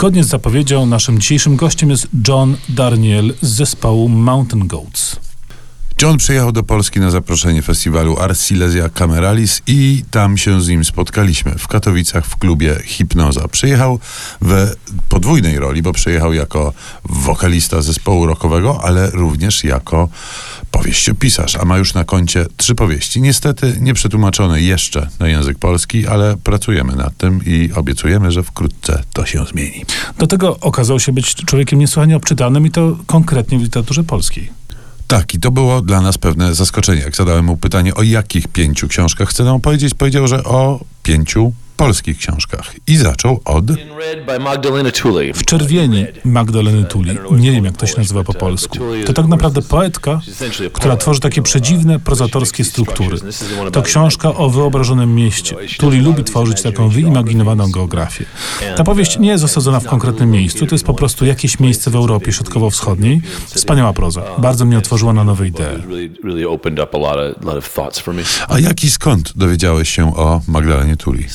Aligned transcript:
Zgodnie 0.00 0.24
z 0.24 0.28
zapowiedzią, 0.28 0.86
naszym 0.86 1.18
dzisiejszym 1.18 1.56
gościem 1.56 1.90
jest 1.90 2.08
John 2.28 2.56
Darniel 2.68 3.34
z 3.42 3.48
zespołu 3.48 4.08
Mountain 4.08 4.66
Goats. 4.66 5.29
John 6.02 6.16
przyjechał 6.16 6.52
do 6.52 6.62
Polski 6.62 7.00
na 7.00 7.10
zaproszenie 7.10 7.62
festiwalu 7.62 8.18
Ars 8.18 8.40
Silesia 8.40 8.88
Cameralis 8.88 9.62
i 9.66 10.04
tam 10.10 10.38
się 10.38 10.60
z 10.60 10.68
nim 10.68 10.84
spotkaliśmy 10.84 11.54
w 11.58 11.68
Katowicach 11.68 12.26
w 12.26 12.36
klubie 12.36 12.76
Hipnoza. 12.84 13.48
Przyjechał 13.48 13.98
w 14.40 14.70
podwójnej 15.08 15.58
roli, 15.58 15.82
bo 15.82 15.92
przyjechał 15.92 16.32
jako 16.32 16.72
wokalista 17.04 17.82
zespołu 17.82 18.26
rockowego, 18.26 18.80
ale 18.84 19.10
również 19.10 19.64
jako 19.64 20.08
powieściopisarz, 20.70 21.56
a 21.56 21.64
ma 21.64 21.78
już 21.78 21.94
na 21.94 22.04
koncie 22.04 22.46
trzy 22.56 22.74
powieści. 22.74 23.22
Niestety 23.22 23.76
nie 23.80 23.94
przetłumaczone 23.94 24.60
jeszcze 24.60 25.08
na 25.18 25.28
język 25.28 25.58
polski, 25.58 26.06
ale 26.06 26.36
pracujemy 26.36 26.96
nad 26.96 27.16
tym 27.16 27.40
i 27.46 27.70
obiecujemy, 27.74 28.32
że 28.32 28.42
wkrótce 28.42 29.02
to 29.12 29.26
się 29.26 29.44
zmieni. 29.46 29.84
Do 30.18 30.26
tego 30.26 30.60
okazał 30.60 31.00
się 31.00 31.12
być 31.12 31.34
człowiekiem 31.34 31.78
niesłychanie 31.78 32.16
obczytanym 32.16 32.66
i 32.66 32.70
to 32.70 32.96
konkretnie 33.06 33.58
w 33.58 33.62
literaturze 33.62 34.04
polskiej. 34.04 34.59
Tak, 35.10 35.34
i 35.34 35.40
to 35.40 35.50
było 35.50 35.82
dla 35.82 36.00
nas 36.00 36.18
pewne 36.18 36.54
zaskoczenie. 36.54 37.00
Jak 37.00 37.16
zadałem 37.16 37.44
mu 37.44 37.56
pytanie, 37.56 37.94
o 37.94 38.02
jakich 38.02 38.48
pięciu 38.48 38.88
książkach 38.88 39.28
chce 39.28 39.44
nam 39.44 39.56
opowiedzieć, 39.56 39.94
powiedział, 39.94 40.28
że 40.28 40.44
o 40.44 40.80
pięciu 41.02 41.52
polskich 41.80 42.18
książkach. 42.18 42.74
I 42.86 42.96
zaczął 42.96 43.40
od... 43.44 43.64
W 45.34 45.44
czerwieni 45.44 46.06
Magdaleny 46.24 46.84
Tuli. 46.84 47.18
Nie 47.30 47.52
wiem, 47.52 47.64
jak 47.64 47.76
to 47.76 47.86
się 47.86 47.94
nazywa 47.98 48.24
po 48.24 48.34
polsku. 48.34 48.78
To 49.06 49.12
tak 49.12 49.26
naprawdę 49.26 49.62
poetka, 49.62 50.20
która 50.72 50.96
tworzy 50.96 51.20
takie 51.20 51.42
przedziwne, 51.42 51.98
prozatorskie 51.98 52.64
struktury. 52.64 53.16
To 53.72 53.82
książka 53.82 54.34
o 54.34 54.50
wyobrażonym 54.50 55.14
mieście. 55.14 55.56
Tuli 55.78 56.00
lubi 56.00 56.24
tworzyć 56.24 56.62
taką 56.62 56.88
wyimaginowaną 56.88 57.70
geografię. 57.70 58.24
Ta 58.76 58.84
powieść 58.84 59.18
nie 59.18 59.28
jest 59.28 59.44
osadzona 59.44 59.80
w 59.80 59.86
konkretnym 59.86 60.30
miejscu, 60.30 60.66
to 60.66 60.74
jest 60.74 60.84
po 60.84 60.94
prostu 60.94 61.26
jakieś 61.26 61.60
miejsce 61.60 61.90
w 61.90 61.94
Europie 61.94 62.32
Środkowo-Wschodniej. 62.32 63.22
Wspaniała 63.46 63.92
proza. 63.92 64.22
Bardzo 64.38 64.64
mnie 64.64 64.78
otworzyła 64.78 65.12
na 65.12 65.24
nowe 65.24 65.46
idee. 65.46 65.82
A 68.48 68.58
jak 68.58 68.84
i 68.84 68.90
skąd 68.90 69.32
dowiedziałeś 69.36 69.90
się 69.90 70.16
o 70.16 70.40
Magdalenie 70.48 70.96
Tuli? 70.96 71.26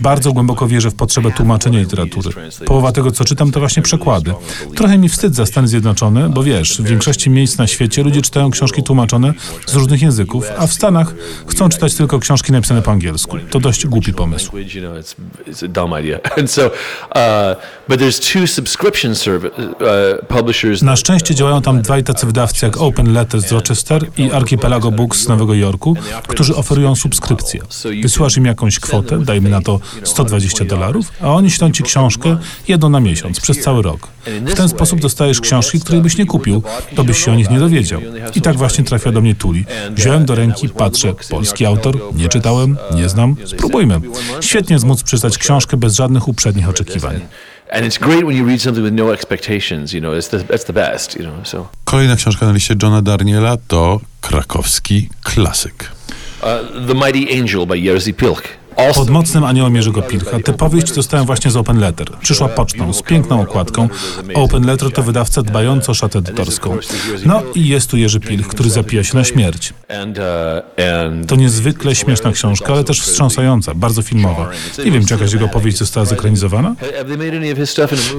Bardzo 0.00 0.32
głęboko 0.32 0.68
wierzę 0.68 0.90
w 0.90 0.94
potrzebę 0.94 1.30
tłumaczenia 1.30 1.78
literatury. 1.78 2.30
Połowa 2.66 2.92
tego, 2.92 3.10
co 3.10 3.24
czytam, 3.24 3.52
to 3.52 3.60
właśnie 3.60 3.82
przekłady. 3.82 4.34
Trochę 4.74 4.98
mi 4.98 5.08
wstyd 5.08 5.34
za 5.34 5.46
Stany 5.46 5.68
Zjednoczone, 5.68 6.28
bo 6.28 6.42
wiesz, 6.42 6.82
w 6.82 6.86
większości 6.86 7.30
miejsc 7.30 7.58
na 7.58 7.66
świecie 7.66 8.02
ludzie 8.02 8.22
czytają 8.22 8.50
książki 8.50 8.82
tłumaczone 8.82 9.32
z 9.66 9.74
różnych 9.74 10.02
języków, 10.02 10.44
a 10.58 10.66
w 10.66 10.72
Stanach 10.72 11.14
chcą 11.46 11.68
czytać 11.68 11.94
tylko 11.94 12.18
książki 12.18 12.52
napisane 12.52 12.82
po 12.82 12.90
angielsku. 12.90 13.36
To 13.50 13.60
dość 13.60 13.86
głupi 13.86 14.12
pomysł. 14.12 14.50
Na 20.82 20.96
szczęście 20.96 21.34
działają 21.34 21.62
tam 21.62 21.82
dwaj 21.82 22.04
tacy 22.04 22.26
wydawcy 22.26 22.66
jak 22.66 22.76
Open 22.76 23.12
Letters 23.12 23.48
z 23.48 23.52
Rochester 23.52 24.06
i 24.16 24.32
Archipelago 24.32 24.90
Books 24.90 25.20
z 25.20 25.28
Nowego 25.28 25.54
Jorku, 25.54 25.96
którzy 26.28 26.56
oferują 26.56 26.94
subskrypcję. 26.94 27.60
Wysyłasz 28.18 28.36
im 28.36 28.44
jakąś 28.44 28.78
kwotę, 28.78 29.18
dajmy 29.18 29.48
na 29.50 29.60
to 29.60 29.80
120 30.04 30.64
dolarów, 30.64 31.12
a 31.20 31.34
oni 31.34 31.50
ślą 31.50 31.72
ci 31.72 31.82
książkę 31.82 32.36
jedną 32.68 32.88
na 32.88 33.00
miesiąc, 33.00 33.40
przez 33.40 33.60
cały 33.60 33.82
rok. 33.82 34.08
W 34.46 34.54
ten 34.54 34.68
sposób 34.68 35.00
dostajesz 35.00 35.40
książki, 35.40 35.80
których 35.80 36.02
byś 36.02 36.18
nie 36.18 36.26
kupił, 36.26 36.62
to 36.94 37.04
byś 37.04 37.24
się 37.24 37.32
o 37.32 37.34
nich 37.34 37.50
nie 37.50 37.58
dowiedział. 37.58 38.00
I 38.34 38.40
tak 38.40 38.56
właśnie 38.56 38.84
trafiła 38.84 39.12
do 39.12 39.20
mnie 39.20 39.34
Tuli. 39.34 39.64
Wziąłem 39.90 40.24
do 40.24 40.34
ręki, 40.34 40.68
patrzę, 40.68 41.14
polski 41.30 41.66
autor, 41.66 41.98
nie 42.14 42.28
czytałem, 42.28 42.76
nie 42.94 43.08
znam, 43.08 43.36
spróbujmy. 43.44 44.00
Świetnie 44.40 44.78
zmóc 44.78 45.02
przeczytać 45.02 45.38
książkę 45.38 45.76
bez 45.76 45.94
żadnych 45.94 46.28
uprzednich 46.28 46.68
oczekiwań. 46.68 47.20
Kolejna 51.84 52.16
książka 52.16 52.46
na 52.46 52.52
liście 52.52 52.74
Johna 52.82 53.02
Darniela 53.02 53.56
to 53.68 54.00
krakowski 54.20 55.08
klasyk. 55.22 55.97
Uh, 56.40 56.62
the 56.86 56.94
Mighty 56.94 57.30
Angel 57.30 57.66
by 57.66 57.78
Jerzy 57.78 58.16
Pilch. 58.16 58.57
Pod 58.94 59.10
mocnym 59.10 59.44
aniołem 59.44 59.76
Jerzego 59.76 60.02
Pilcha. 60.02 60.40
Tę 60.40 60.52
powieść 60.52 60.92
dostałem 60.92 61.26
właśnie 61.26 61.50
z 61.50 61.56
Open 61.56 61.78
Letter. 61.78 62.06
Przyszła 62.20 62.48
pocztą, 62.48 62.92
z 62.92 63.02
piękną 63.02 63.40
okładką. 63.40 63.88
Open 64.34 64.66
Letter 64.66 64.92
to 64.92 65.02
wydawca 65.02 65.42
dbający 65.42 65.90
o 65.90 65.94
szatę 65.94 66.18
edytorską. 66.18 66.76
No 67.26 67.42
i 67.54 67.68
jest 67.68 67.90
tu 67.90 67.96
Jerzy 67.96 68.20
Pilch, 68.20 68.48
który 68.48 68.70
zapija 68.70 69.04
się 69.04 69.16
na 69.16 69.24
śmierć. 69.24 69.74
To 71.28 71.36
niezwykle 71.36 71.94
śmieszna 71.94 72.32
książka, 72.32 72.72
ale 72.72 72.84
też 72.84 73.00
wstrząsająca, 73.00 73.74
bardzo 73.74 74.02
filmowa. 74.02 74.50
Nie 74.84 74.90
wiem, 74.90 75.06
czy 75.06 75.14
jakaś 75.14 75.32
jego 75.32 75.48
powieść 75.48 75.78
została 75.78 76.06
zekranizowana? 76.06 76.74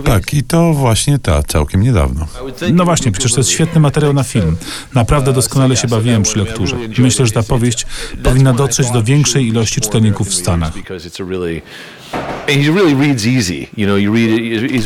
Tak, 0.05 0.33
i 0.33 0.43
to 0.43 0.73
właśnie 0.73 1.19
ta, 1.19 1.43
całkiem 1.43 1.83
niedawno. 1.83 2.27
No 2.73 2.85
właśnie, 2.85 3.11
przecież 3.11 3.33
to 3.33 3.39
jest 3.39 3.49
świetny 3.49 3.81
materiał 3.81 4.13
na 4.13 4.23
film. 4.23 4.57
Naprawdę 4.93 5.33
doskonale 5.33 5.75
się 5.75 5.87
bawiłem 5.87 6.23
przy 6.23 6.39
lekturze. 6.39 6.75
Myślę, 6.97 7.25
że 7.25 7.31
ta 7.31 7.43
powieść 7.43 7.85
powinna 8.23 8.53
dotrzeć 8.53 8.91
do 8.91 9.03
większej 9.03 9.47
ilości 9.47 9.81
czytelników 9.81 10.27
w 10.27 10.33
Stanach. 10.33 10.48
Stanach. 10.49 10.73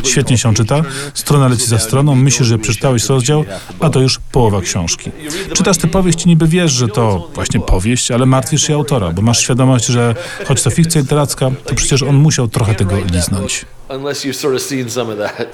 Świetnie 0.04 0.38
się 0.38 0.54
czyta, 0.54 0.82
strona 1.14 1.48
leci 1.48 1.66
za 1.66 1.78
stroną, 1.78 2.14
myślisz, 2.14 2.48
że 2.48 2.58
przeczytałeś 2.58 3.06
rozdział, 3.06 3.44
a 3.80 3.90
to 3.90 4.00
już 4.00 4.18
połowa 4.32 4.60
książki. 4.60 5.10
Czytasz 5.52 5.78
tę 5.78 5.88
powieść 5.88 6.24
i 6.24 6.28
niby 6.28 6.48
wiesz, 6.48 6.72
że 6.72 6.88
to 6.88 7.30
właśnie 7.34 7.60
powieść, 7.60 8.10
ale 8.10 8.26
martwisz 8.26 8.66
się 8.66 8.74
autora, 8.74 9.10
bo 9.10 9.22
masz 9.22 9.40
świadomość, 9.40 9.86
że 9.86 10.14
choć 10.46 10.62
to 10.62 10.70
fikcja 10.70 11.00
literacka, 11.00 11.50
to 11.64 11.74
przecież 11.74 12.02
on 12.02 12.16
musiał 12.16 12.48
trochę 12.48 12.74
tego 12.74 12.96
liznąć. 13.12 13.64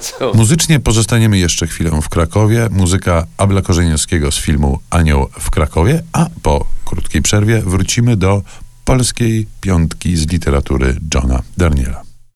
Muzycznie 0.33 0.79
pozostaniemy 0.79 1.37
jeszcze 1.37 1.67
chwilę 1.67 2.01
w 2.01 2.09
Krakowie. 2.09 2.67
Muzyka 2.71 3.25
Abla 3.37 3.61
Korzeniowskiego 3.61 4.31
z 4.31 4.37
filmu 4.37 4.79
Anioł 4.89 5.27
w 5.39 5.49
Krakowie, 5.49 6.03
a 6.13 6.25
po 6.41 6.65
krótkiej 6.85 7.21
przerwie 7.21 7.61
wrócimy 7.61 8.17
do 8.17 8.41
polskiej 8.85 9.47
piątki 9.61 10.17
z 10.17 10.27
literatury 10.27 10.97
Johna 11.15 11.41
Darniela. 11.57 12.10